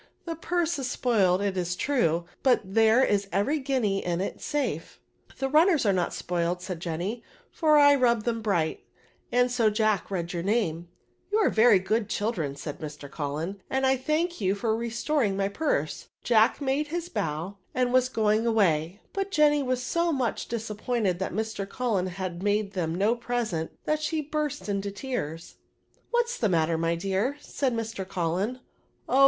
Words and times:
The 0.25 0.33
purse 0.35 0.79
is 0.79 0.89
spoiled, 0.89 1.43
it 1.43 1.55
is 1.55 1.75
true, 1.75 2.25
but 2.41 2.61
there 2.65 3.03
is 3.03 3.27
every 3.31 3.59
guinea 3.59 4.03
in 4.03 4.19
it 4.19 4.41
safe."" 4.41 4.99
The 5.37 5.47
runners 5.47 5.85
are 5.85 5.93
not 5.93 6.11
spoiled," 6.11 6.59
said 6.63 6.79
Jenny, 6.79 7.17
^' 7.17 7.21
for 7.51 7.77
I 7.77 7.93
rubbed 7.93 8.25
them 8.25 8.41
bright^ 8.41 8.79
and 9.31 9.51
so 9.51 9.69
Jack 9.69 10.09
read 10.09 10.33
your 10.33 10.41
name."" 10.41 10.87
You 11.31 11.37
ard 11.37 11.53
very 11.53 11.77
good 11.77 12.09
children," 12.09 12.55
said 12.55 12.79
Mr. 12.79 13.11
Cullen," 13.11 13.61
and 13.69 13.85
I 13.85 13.95
thank 13.95 14.41
you 14.41 14.55
for 14.55 14.75
restoring 14.75 15.37
my 15.37 15.49
purse. 15.49 16.07
Jack 16.23 16.59
made 16.59 16.87
his 16.87 17.07
bow, 17.07 17.57
and 17.75 17.93
was 17.93 18.09
going 18.09 18.47
away; 18.47 19.01
but 19.13 19.29
Jenny 19.29 19.61
was 19.61 19.83
so 19.83 20.11
much 20.11 20.47
dis 20.47 20.67
appointed 20.71 21.19
that 21.19 21.31
Mr. 21.31 21.69
Cullen 21.69 22.07
had 22.07 22.41
made 22.41 22.73
them 22.73 22.97
ntf 22.97 23.19
present, 23.21 23.69
that 23.85 24.01
she 24.01 24.19
burst 24.19 24.67
into 24.67 24.89
tears." 24.89 25.57
What's 26.09 26.39
the 26.39 26.49
matter, 26.49 26.75
my 26.79 26.95
dear," 26.95 27.37
said 27.39 27.75
Mr. 27.75 28.03
Cullen. 28.07 28.53
*^ 28.55 28.59
Oh 29.07 29.19